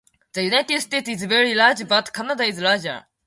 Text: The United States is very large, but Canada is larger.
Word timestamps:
The 0.33 0.45
United 0.45 0.81
States 0.81 1.07
is 1.09 1.25
very 1.25 1.53
large, 1.53 1.87
but 1.87 2.11
Canada 2.11 2.43
is 2.45 2.59
larger. 2.59 3.05